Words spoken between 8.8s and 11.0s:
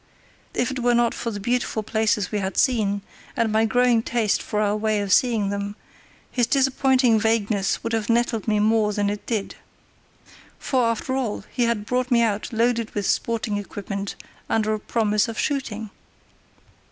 than it did. For,